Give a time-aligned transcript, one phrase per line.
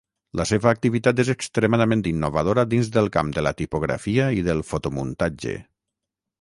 [0.39, 5.59] La seva activitat és extremadament innovadora dins del camp de la tipografia i del fotomuntatge.